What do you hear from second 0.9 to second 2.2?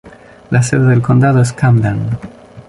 condado es Camden.